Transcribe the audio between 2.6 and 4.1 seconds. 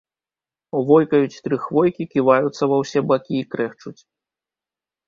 ва ўсе бакі і крэхчуць.